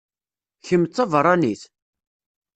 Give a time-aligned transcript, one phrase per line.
[0.65, 1.63] Kemm d tabeṛṛanit?